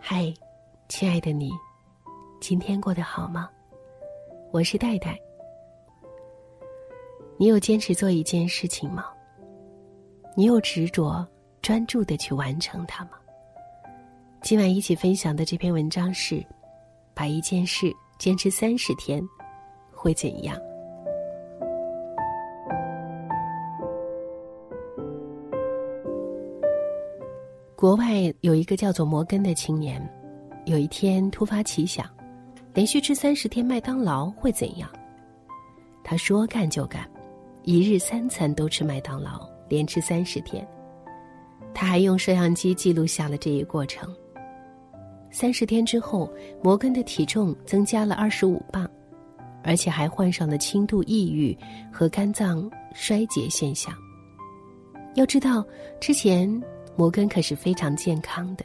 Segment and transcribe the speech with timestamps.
[0.00, 0.32] 嗨，
[0.88, 1.52] 亲爱的你，
[2.40, 3.50] 今天过得好吗？
[4.52, 5.18] 我是戴戴。
[7.36, 9.04] 你有坚持做一件事情吗？
[10.36, 11.26] 你有执着、
[11.60, 13.12] 专注的去完成它吗？
[14.40, 16.44] 今晚一起分享的这篇文章是：
[17.12, 19.22] 把一件事坚持三十天，
[19.92, 20.56] 会怎样？
[27.78, 30.02] 国外有一个叫做摩根的青年，
[30.64, 32.04] 有一天突发奇想，
[32.74, 34.90] 连续吃三十天麦当劳会怎样？
[36.02, 37.08] 他说干就干，
[37.62, 40.66] 一日三餐都吃麦当劳，连吃三十天。
[41.72, 44.12] 他还用摄像机记录下了这一过程。
[45.30, 46.28] 三十天之后，
[46.60, 48.90] 摩根的体重增加了二十五磅，
[49.62, 51.56] 而且还患上了轻度抑郁
[51.92, 53.94] 和肝脏衰竭现象。
[55.14, 55.64] 要知道，
[56.00, 56.60] 之前。
[56.98, 58.64] 摩根可是非常健康的。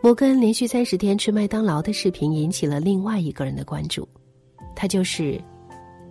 [0.00, 4.08] 摩根连续三十天吃麦当劳的视频引起了另外一个人的关注，
[4.76, 5.42] 他就是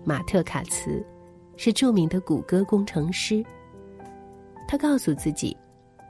[0.04, 1.02] 马特·卡茨，
[1.56, 3.42] 是著名的谷歌工程师。
[4.68, 5.56] 他告诉自己，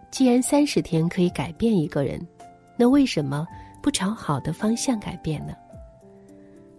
[0.09, 2.19] 既然三十天可以改变一个人，
[2.75, 3.45] 那为什么
[3.80, 5.53] 不朝好的方向改变呢？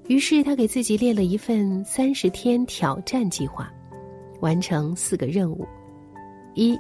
[0.09, 3.73] 于是他给自己列了一份三十天挑战计划，
[4.41, 5.65] 完成四个任务：
[6.55, 6.77] 一。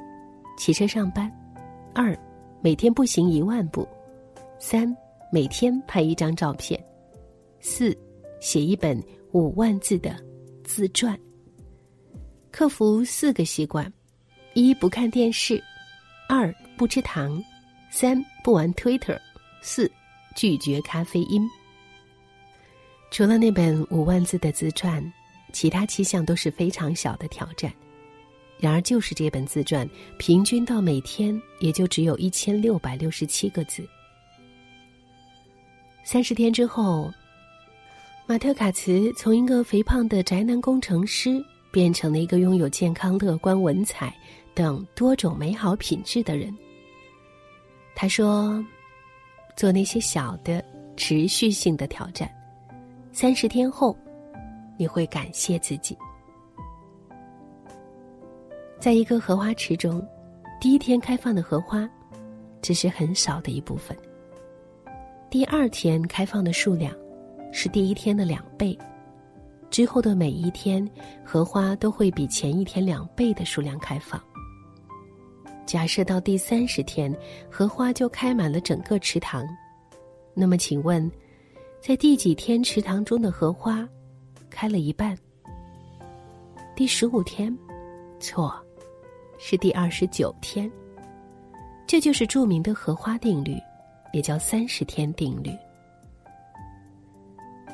[0.56, 1.31] 骑车上班，
[1.95, 2.17] 二，
[2.61, 3.86] 每天步行一万步，
[4.59, 4.94] 三，
[5.33, 6.83] 每天拍一张照片，
[7.61, 7.97] 四，
[8.41, 10.14] 写一本五万字的
[10.62, 11.19] 自传。
[12.50, 13.91] 克服四个习惯：
[14.55, 15.62] 一不看电视，
[16.28, 17.42] 二不吃糖，
[17.91, 19.19] 三不玩 Twitter，
[19.62, 19.91] 四
[20.37, 21.48] 拒绝咖啡因。
[23.11, 25.03] 除了那本五万字的自传，
[25.53, 27.72] 其他七项都是非常小的挑战。
[28.62, 33.84] 然而，就是这本自传，平均到每天也就只有一千六百六十七个字。
[36.04, 37.12] 三十天之后，
[38.25, 44.16] 马特·卡茨从一个肥胖的宅男工程师，变成了一个拥有健康、乐观、文采
[44.54, 46.56] 等多种美好品质的人。
[47.97, 48.64] 他说
[49.58, 50.64] ：“做那些小的、
[50.97, 52.32] 持续性的挑战，
[53.10, 53.97] 三十天后，
[54.76, 55.98] 你会感谢自己。”
[58.82, 60.04] 在一个荷花池中，
[60.60, 61.88] 第一天开放的荷花，
[62.60, 63.97] 只是很少的一部分。
[65.31, 66.93] 第二天开放的数量，
[67.53, 68.76] 是第一天的两倍。
[69.70, 70.84] 之后的每一天，
[71.25, 74.20] 荷花都会比前一天两倍的数量开放。
[75.64, 77.16] 假设到第三十天，
[77.49, 79.47] 荷花就开满了整个池塘，
[80.34, 81.09] 那么请问，
[81.81, 83.88] 在第几天池塘中的荷花
[84.50, 85.16] 开了一半？
[86.75, 87.56] 第十五天？
[88.19, 88.53] 错。
[89.44, 90.70] 是第二十九天，
[91.84, 93.56] 这就是著名的荷花定律，
[94.12, 95.50] 也叫三十天定律。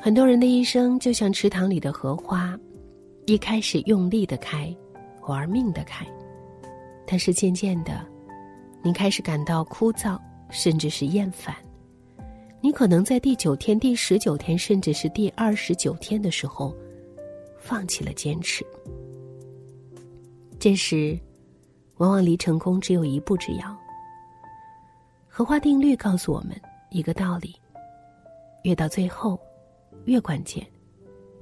[0.01, 2.57] 很多人的一生就像池塘里的荷花，
[3.27, 4.75] 一开始用力的开，
[5.27, 6.07] 玩命的开，
[7.05, 8.03] 但是渐渐的，
[8.81, 10.19] 你开始感到枯燥，
[10.49, 11.55] 甚至是厌烦。
[12.61, 16.75] 你可能在第九天、第十九天，甚至是第二十九天的时候，
[17.59, 18.65] 放弃了坚持。
[20.57, 21.15] 这时。
[21.99, 23.77] 往往离成功只有一步之遥。
[25.27, 27.55] 荷花定律告诉我们一个道理：
[28.63, 29.39] 越到最后，
[30.05, 30.65] 越关键。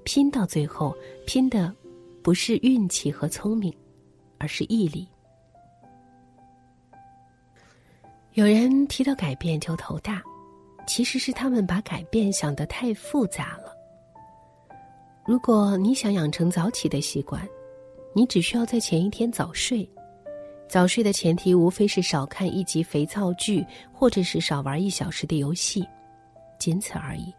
[0.03, 1.73] 拼到最后，拼的
[2.21, 3.73] 不是运气和聪明，
[4.37, 5.07] 而是毅力。
[8.33, 10.21] 有人提到改变就头大，
[10.87, 13.75] 其实是他们把改变想得太复杂了。
[15.25, 17.45] 如果你想养成早起的习惯，
[18.13, 19.87] 你只需要在前一天早睡。
[20.69, 25.87] 早睡的前提无非是少看一集肥皂剧，或者是少玩一小时的游戏，
[26.59, 27.33] 仅此而已。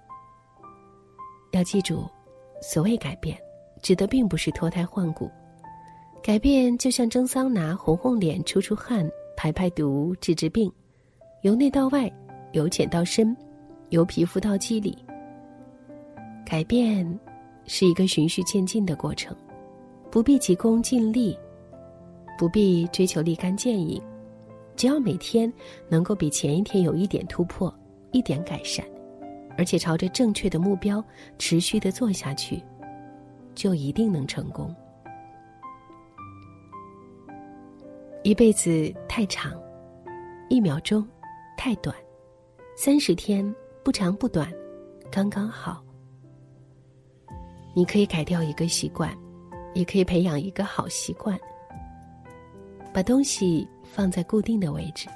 [1.53, 2.09] 要记住，
[2.63, 3.39] 所谓改变，
[3.83, 5.31] 指的并不是脱胎换骨。
[6.23, 10.73] 改变就像蒸桑拿，红红脸、出出汗、排排毒、治治病，
[11.43, 12.11] 由内到外，
[12.53, 13.37] 由浅到深，
[13.91, 14.97] 由皮肤到肌理。
[16.47, 17.07] 改变
[17.67, 19.37] 是一个循序渐进的过程，
[20.11, 21.39] 不必急功近利。
[22.39, 24.01] 不必追求立竿见影，
[24.77, 25.53] 只要每天
[25.89, 27.73] 能够比前一天有一点突破、
[28.13, 28.87] 一点改善，
[29.59, 31.05] 而且朝着正确的目标
[31.37, 32.63] 持续的做下去，
[33.57, 34.73] 就一定能成功。
[38.23, 39.53] 一辈子太长，
[40.49, 41.05] 一秒钟
[41.57, 41.95] 太短，
[42.77, 43.53] 三十天
[43.83, 44.49] 不长不短，
[45.11, 45.83] 刚刚好。
[47.75, 49.13] 你可以改掉一个习惯，
[49.75, 51.37] 也可以培养一个好习惯。
[52.99, 55.07] 把东西放在固定的位置，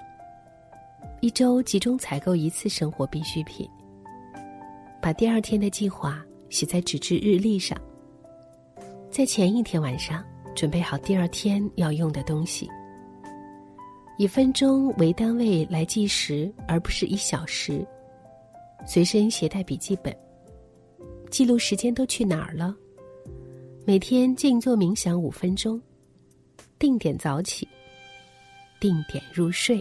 [1.21, 3.69] 一周集中采购一次生活必需品，
[5.01, 7.77] 把第二天的计划写在纸质日历上。
[9.11, 10.25] 在前一天晚上
[10.55, 12.71] 准备好第二天要用的东西，
[14.17, 17.85] 以分钟为单位来计时，而不是一小时。
[18.87, 20.17] 随身携带笔记本，
[21.33, 22.73] 记录时间都去哪儿了。
[23.85, 25.83] 每天静坐冥想五分钟，
[26.83, 27.69] 定点早起，
[28.81, 29.81] 定点入睡。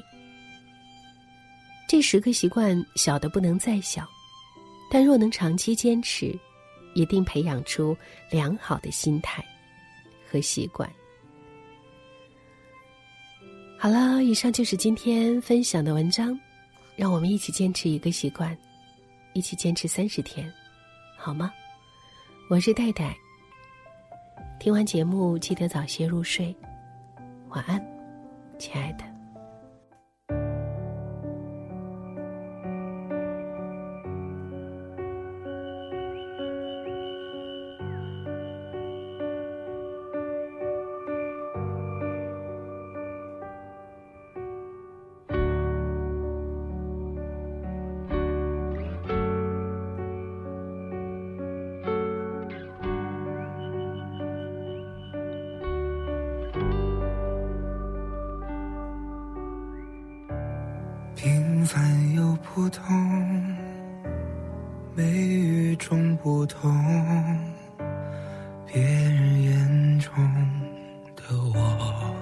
[1.87, 4.07] 这十个习惯小的不能再小，
[4.87, 6.37] 但若能长期坚持，
[6.93, 7.97] 一定培养出
[8.29, 9.43] 良好的心态
[10.29, 10.87] 和习惯。
[13.79, 16.39] 好了，以上就是今天分享的文章，
[16.95, 18.55] 让我们一起坚持一个习惯，
[19.33, 20.47] 一起坚持三十天，
[21.17, 21.51] 好吗？
[22.47, 23.17] 我是戴戴。
[24.59, 26.55] 听完节目记得早些入睡，
[27.51, 27.85] 晚安，
[28.57, 29.10] 亲爱的。
[62.61, 63.57] 凡又普通，
[64.95, 66.71] 美与众不同，
[68.67, 70.13] 别人眼中
[71.15, 71.23] 的
[71.55, 72.13] 我，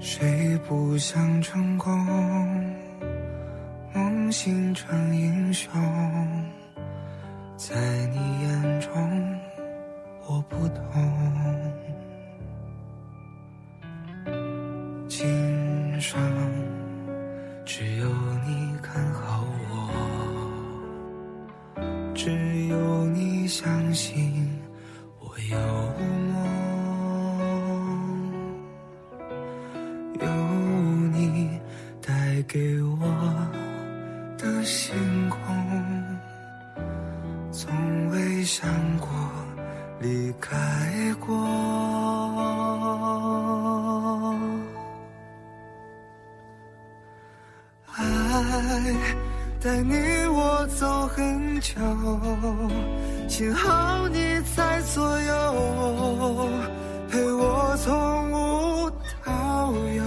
[0.00, 1.94] 谁不想成功？
[3.94, 5.70] 梦醒成英雄，
[7.56, 7.76] 在
[8.08, 8.47] 你眼
[38.48, 38.66] 想
[38.98, 39.06] 过
[40.00, 40.56] 离开
[41.20, 41.36] 过。
[47.94, 48.02] 爱
[49.60, 49.92] 带你
[50.28, 51.74] 我走很久，
[53.28, 56.48] 幸好你在左右，
[57.10, 58.90] 陪我从无
[59.26, 60.02] 到有。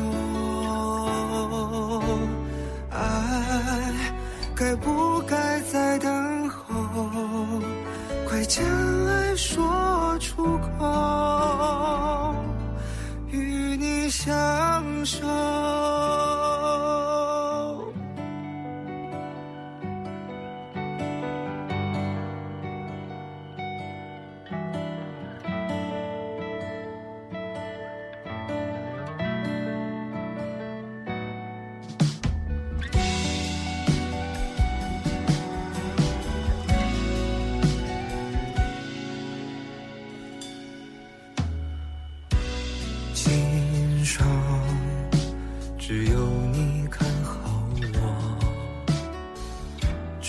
[2.90, 3.00] 爱
[4.56, 5.21] 该不
[8.32, 8.64] 快将
[9.08, 12.34] 爱说出口，
[13.30, 14.26] 与你相
[15.06, 15.81] 守。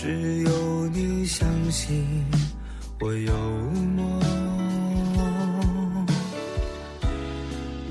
[0.03, 0.09] 只
[0.43, 0.51] 有
[0.89, 2.05] 你相信
[2.99, 3.33] 我有
[3.95, 4.21] 梦，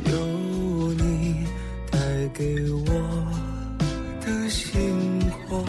[0.04, 0.12] 有
[0.96, 1.46] 你
[1.90, 1.98] 带
[2.34, 2.92] 给我
[4.20, 5.66] 的星空，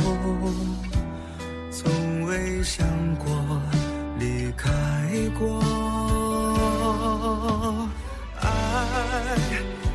[1.71, 2.85] 从未想
[3.19, 3.31] 过
[4.19, 4.69] 离开
[5.39, 5.61] 过，
[8.41, 8.49] 爱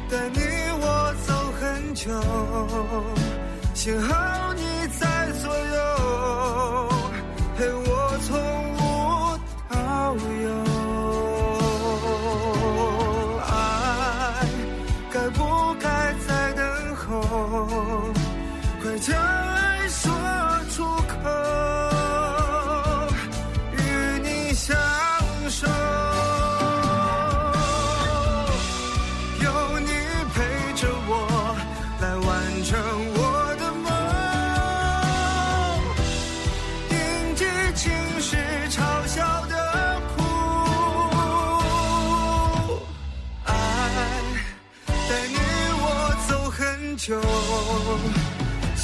[0.10, 0.40] 带你。
[0.80, 2.10] 我走很久
[3.74, 4.62] 幸好你
[4.98, 6.07] 在左右，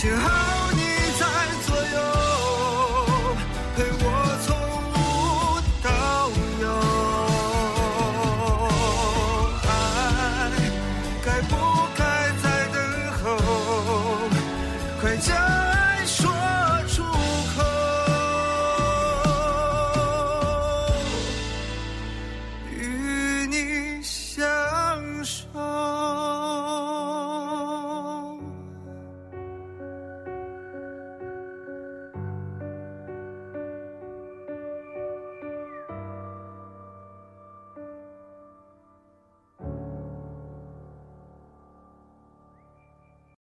[0.04, 0.63] 就幸好你。